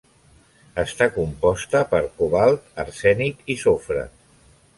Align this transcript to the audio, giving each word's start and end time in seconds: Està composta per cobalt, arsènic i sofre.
Està 0.83 1.07
composta 1.17 1.81
per 1.91 1.99
cobalt, 2.23 2.67
arsènic 2.85 3.45
i 3.57 3.61
sofre. 3.67 4.09